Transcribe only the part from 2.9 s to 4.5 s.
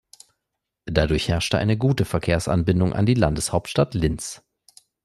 an die Landeshauptstadt Linz.